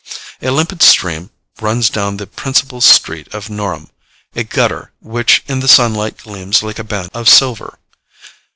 [0.41, 1.29] A limpid stream
[1.61, 3.91] runs down the principal street of Norham
[4.35, 7.77] a gutter, which in the sunlight gleams like a band of silver.